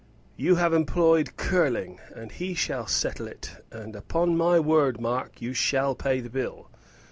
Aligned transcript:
You 0.35 0.55
have 0.55 0.73
employed 0.73 1.37
Curling, 1.37 1.99
and 2.15 2.31
he 2.31 2.55
shall 2.55 2.87
settle 2.87 3.27
it; 3.27 3.63
and 3.71 3.95
upon 3.95 4.35
my 4.35 4.59
word, 4.59 4.99
Mark, 4.99 5.39
you 5.43 5.53
shall 5.53 5.93
pay 5.93 6.19
the 6.21 6.29
bill. 6.31 6.71